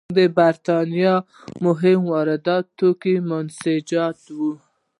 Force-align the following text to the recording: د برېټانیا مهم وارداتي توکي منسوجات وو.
د 0.17 0.19
برېټانیا 0.37 1.15
مهم 1.65 1.99
وارداتي 2.13 2.69
توکي 2.79 3.15
منسوجات 3.29 4.17
وو. 4.37 4.51